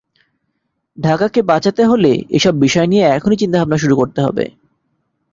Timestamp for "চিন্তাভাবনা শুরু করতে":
3.41-4.19